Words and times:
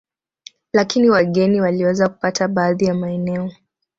Lakini 0.73 1.09
wageni 1.09 1.61
waliweza 1.61 2.09
kupata 2.09 2.47
baadhi 2.47 2.85
ya 2.85 2.93
maeneo 2.93 3.51